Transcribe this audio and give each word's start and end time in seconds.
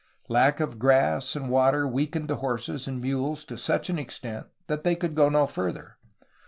Lack 0.29 0.59
of 0.59 0.79
grass 0.79 1.35
and 1.35 1.47
water 1.47 1.87
weakened 1.87 2.27
the 2.27 2.37
horses 2.37 2.87
and 2.87 2.99
mules 2.99 3.45
to 3.45 3.55
such 3.55 3.87
an 3.87 3.99
extent 3.99 4.47
that 4.65 4.83
they 4.83 4.95
could 4.95 5.13
go 5.13 5.29
no 5.29 5.45
further. 5.45 5.97